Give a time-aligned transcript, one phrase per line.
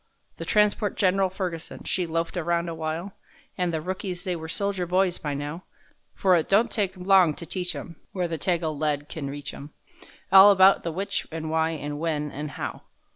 [0.37, 3.13] The transport Gen'ral Ferguson, she loafed around awhile,
[3.55, 5.63] An' the rookies they was soldier boys by now,
[6.15, 9.73] For it don't take long to teach 'em—where the Tagal lead can reach 'em—
[10.31, 12.81] All about the which and why and when and how.